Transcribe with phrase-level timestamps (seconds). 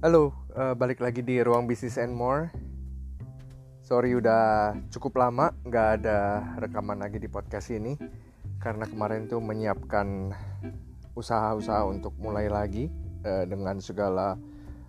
[0.00, 2.48] Halo, uh, balik lagi di Ruang Bisnis and More.
[3.84, 8.00] Sorry udah cukup lama nggak ada rekaman lagi di podcast ini
[8.64, 10.32] karena kemarin tuh menyiapkan
[11.12, 12.88] usaha-usaha untuk mulai lagi
[13.28, 14.40] uh, dengan segala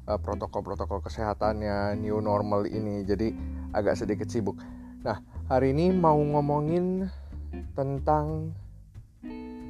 [0.08, 3.36] uh, protokol-protokol kesehatannya new normal ini jadi
[3.76, 4.64] agak sedikit sibuk.
[5.04, 5.20] Nah
[5.52, 7.12] hari ini mau ngomongin
[7.76, 8.56] tentang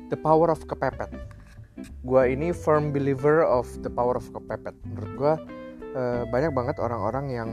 [0.06, 1.41] the power of kepepet
[2.02, 4.74] gue ini firm believer of the power of kepepet.
[4.86, 5.34] Menurut gue
[5.98, 7.50] uh, banyak banget orang-orang yang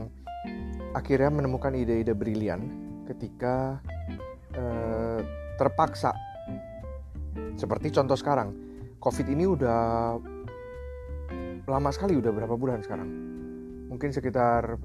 [0.93, 2.69] akhirnya menemukan ide-ide brilian
[3.05, 3.81] ketika
[4.57, 5.21] uh,
[5.57, 6.13] terpaksa.
[7.57, 8.55] Seperti contoh sekarang
[8.99, 10.15] covid ini udah
[11.69, 13.09] lama sekali udah berapa bulan sekarang?
[13.89, 14.77] Mungkin sekitar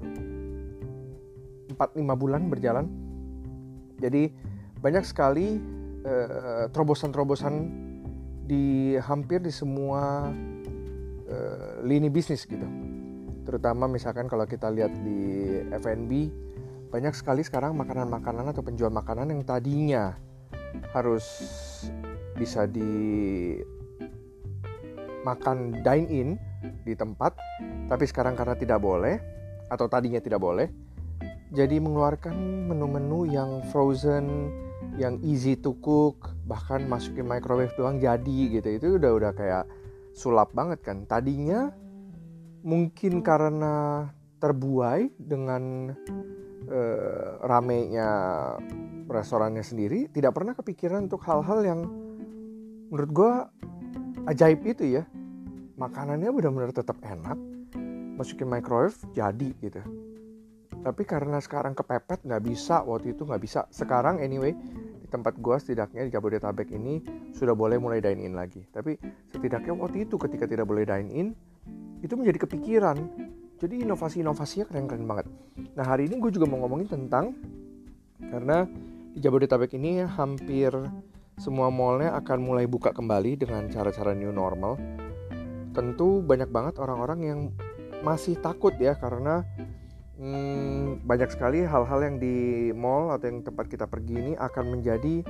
[1.73, 2.85] 4-5 bulan berjalan.
[3.97, 4.29] Jadi
[4.79, 5.57] banyak sekali
[6.05, 7.84] uh, terobosan-terobosan
[8.45, 10.29] di hampir di semua
[11.25, 12.65] uh, lini bisnis gitu.
[13.45, 16.11] Terutama misalkan kalau kita lihat di F&B
[16.93, 20.15] banyak sekali sekarang makanan-makanan atau penjual makanan yang tadinya
[20.93, 21.25] harus
[22.35, 22.91] bisa di
[25.25, 26.29] makan dine in
[26.85, 27.33] di tempat
[27.89, 29.17] tapi sekarang karena tidak boleh
[29.71, 30.69] atau tadinya tidak boleh
[31.55, 32.35] jadi mengeluarkan
[32.69, 34.51] menu-menu yang frozen
[34.99, 38.69] yang easy to cook bahkan masukin microwave doang jadi gitu.
[38.69, 39.65] Itu udah udah kayak
[40.15, 41.03] sulap banget kan.
[41.09, 41.73] Tadinya
[42.65, 44.07] mungkin karena
[44.39, 45.93] terbuai dengan
[46.69, 48.09] uh, ramenya
[49.05, 51.79] restorannya sendiri tidak pernah kepikiran untuk hal-hal yang
[52.89, 53.33] menurut gue
[54.29, 55.03] ajaib itu ya.
[55.75, 57.35] Makanannya benar-benar tetap enak
[58.15, 59.83] masukin microwave jadi gitu.
[60.85, 63.67] Tapi karena sekarang kepepet nggak bisa waktu itu nggak bisa.
[63.73, 64.55] Sekarang anyway
[65.07, 68.65] tempat gua setidaknya di Jabodetabek ini sudah boleh mulai dine in lagi.
[68.69, 68.97] Tapi
[69.31, 71.27] setidaknya waktu itu ketika tidak boleh dine in
[72.03, 72.97] itu menjadi kepikiran.
[73.55, 75.25] Jadi inovasi-inovasinya keren-keren banget.
[75.79, 77.31] Nah hari ini gue juga mau ngomongin tentang
[78.19, 78.67] karena
[79.15, 80.75] di Jabodetabek ini hampir
[81.39, 84.75] semua mallnya akan mulai buka kembali dengan cara-cara new normal.
[85.71, 87.39] Tentu banyak banget orang-orang yang
[88.03, 89.43] masih takut ya karena
[90.19, 95.23] hmm, banyak sekali hal-hal yang di mall atau yang tempat kita pergi ini akan menjadi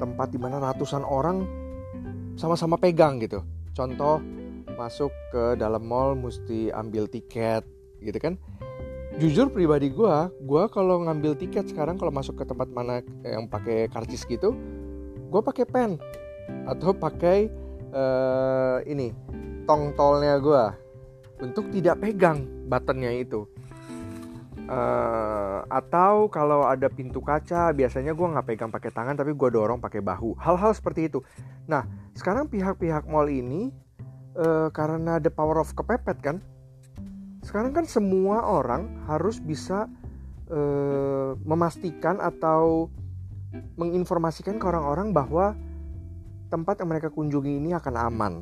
[0.00, 1.44] tempat di mana ratusan orang
[2.36, 3.44] sama-sama pegang gitu.
[3.76, 4.20] Contoh
[4.76, 7.64] masuk ke dalam mall mesti ambil tiket
[8.00, 8.34] gitu kan.
[9.20, 13.84] Jujur pribadi gue, gue kalau ngambil tiket sekarang kalau masuk ke tempat mana yang pakai
[13.92, 14.56] karcis gitu,
[15.28, 16.00] gue pakai pen
[16.64, 17.52] atau pakai
[17.92, 19.12] uh, ini
[19.68, 20.64] tong tolnya gue
[21.44, 23.44] untuk tidak pegang buttonnya itu
[24.68, 29.80] uh, atau kalau ada pintu kaca biasanya gue nggak pegang pakai tangan tapi gue dorong
[29.82, 30.36] pakai bahu.
[30.38, 31.24] Hal-hal seperti itu.
[31.66, 33.72] Nah sekarang pihak-pihak mall ini
[34.36, 36.36] uh, karena the power of kepepet kan
[37.42, 39.90] sekarang kan semua orang harus bisa
[40.46, 42.86] uh, memastikan atau
[43.74, 45.58] menginformasikan ke orang-orang bahwa
[46.48, 48.32] tempat yang mereka kunjungi ini akan aman.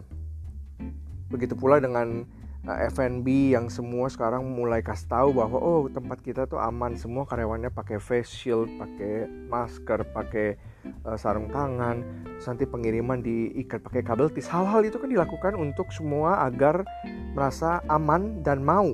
[1.30, 2.26] Begitu pula dengan
[2.68, 7.72] F&B yang semua sekarang mulai kasih tahu bahwa oh tempat kita tuh aman semua karyawannya
[7.72, 10.60] pakai face shield, pakai masker, pakai
[11.08, 12.04] uh, sarung tangan,
[12.44, 14.44] nanti pengiriman diikat pakai kabel tis.
[14.44, 16.84] Hal-hal itu kan dilakukan untuk semua agar
[17.32, 18.92] merasa aman dan mau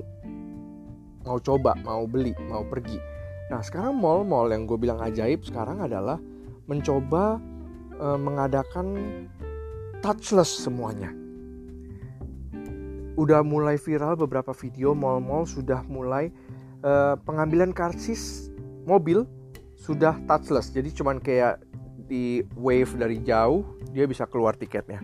[1.27, 2.95] mau coba, mau beli, mau pergi.
[3.51, 6.15] Nah sekarang mall-mall yang gue bilang ajaib sekarang adalah
[6.71, 7.35] mencoba
[7.99, 8.95] uh, mengadakan
[9.99, 11.11] touchless semuanya
[13.17, 16.29] udah mulai viral beberapa video mall-mall sudah mulai
[16.85, 18.53] uh, pengambilan karcis
[18.85, 19.25] mobil
[19.73, 20.69] sudah touchless.
[20.69, 21.59] Jadi cuman kayak
[22.07, 25.01] di wave dari jauh dia bisa keluar tiketnya.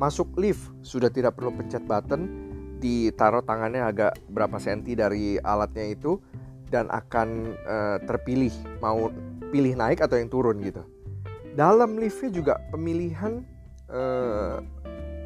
[0.00, 2.48] Masuk lift sudah tidak perlu pencet button
[2.80, 6.16] ditaruh tangannya agak berapa senti dari alatnya itu
[6.72, 9.10] dan akan uh, terpilih mau
[9.52, 10.80] pilih naik atau yang turun gitu.
[11.58, 13.42] Dalam liftnya juga pemilihan
[13.90, 14.62] uh,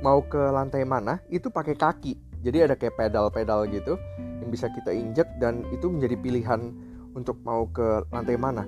[0.03, 2.19] mau ke lantai mana itu pakai kaki.
[2.43, 6.75] Jadi ada kayak pedal-pedal gitu yang bisa kita injek dan itu menjadi pilihan
[7.15, 8.67] untuk mau ke lantai mana.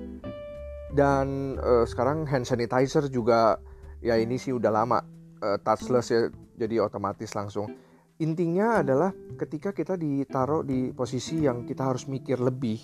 [0.95, 3.59] Dan uh, sekarang hand sanitizer juga
[3.99, 5.03] ya ini sih udah lama
[5.43, 7.67] uh, touchless ya jadi otomatis langsung.
[8.15, 12.79] Intinya adalah ketika kita ditaruh di posisi yang kita harus mikir lebih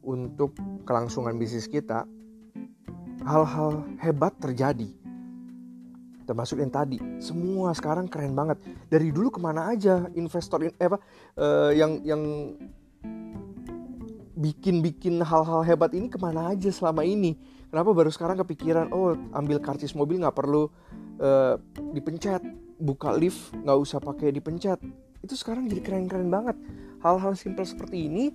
[0.00, 0.56] untuk
[0.88, 2.08] kelangsungan bisnis kita
[3.28, 5.01] hal-hal hebat terjadi
[6.32, 6.96] termasuk yang tadi.
[7.20, 8.56] Semua sekarang keren banget.
[8.88, 10.96] Dari dulu ke mana aja investor in, eh, apa
[11.36, 12.22] uh, yang yang
[14.32, 17.36] bikin-bikin hal-hal hebat ini ke mana aja selama ini?
[17.68, 20.72] Kenapa baru sekarang kepikiran oh ambil karcis mobil nggak perlu
[21.20, 21.60] uh,
[21.92, 22.40] dipencet
[22.80, 24.80] buka lift nggak usah pakai dipencet.
[25.20, 26.56] Itu sekarang jadi keren-keren banget.
[27.04, 28.32] Hal-hal simpel seperti ini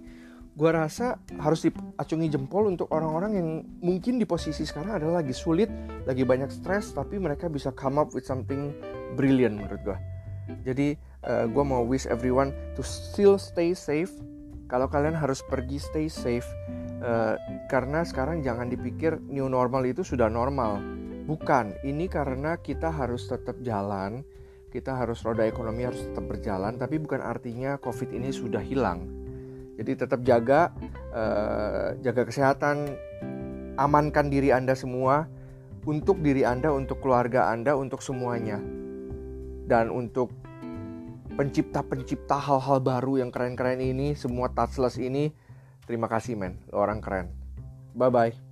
[0.58, 5.70] gue rasa harus diacungi jempol untuk orang-orang yang mungkin di posisi sekarang adalah lagi sulit,
[6.10, 8.74] lagi banyak stres, tapi mereka bisa come up with something
[9.14, 9.98] brilliant menurut gue.
[10.66, 10.98] Jadi
[11.30, 14.10] uh, eh, gue mau wish everyone to still stay safe.
[14.66, 16.50] Kalau kalian harus pergi stay safe,
[17.06, 17.38] uh,
[17.70, 20.82] karena sekarang jangan dipikir new normal itu sudah normal.
[21.30, 24.26] Bukan, ini karena kita harus tetap jalan,
[24.74, 29.17] kita harus roda ekonomi harus tetap berjalan, tapi bukan artinya COVID ini sudah hilang
[29.78, 30.74] jadi tetap jaga
[31.14, 32.98] uh, jaga kesehatan,
[33.78, 35.30] amankan diri Anda semua
[35.86, 38.58] untuk diri Anda, untuk keluarga Anda, untuk semuanya.
[39.70, 40.34] Dan untuk
[41.38, 45.30] pencipta-pencipta hal-hal baru yang keren-keren ini, semua touchless ini,
[45.86, 47.30] terima kasih men, orang keren.
[47.94, 48.47] Bye bye.